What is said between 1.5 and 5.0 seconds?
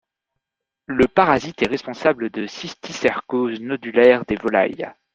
est responsable de cysticercoses nodulaires des volailles.